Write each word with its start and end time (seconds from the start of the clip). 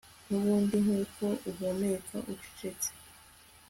nubundi 0.27 0.75
nkuko 0.83 1.25
uhumeka, 1.49 2.15
ucecetse 2.31 2.89